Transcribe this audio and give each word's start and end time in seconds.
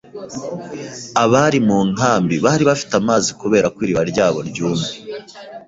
Abari 1.23 1.59
mu 1.67 1.79
nkambi 1.91 2.35
bari 2.45 2.63
bafite 2.69 2.93
amazi 3.01 3.29
kubera 3.41 3.67
ko 3.73 3.77
iriba 3.85 4.03
ryabo 4.11 4.39
ryumye. 4.49 4.89